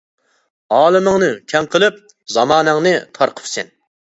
ئالىمىڭنى 0.77 1.29
كەڭ 1.53 1.69
قىلىپ، 1.75 1.99
زامانەڭنى 2.37 2.95
تار 3.19 3.35
قىپسەن. 3.39 3.75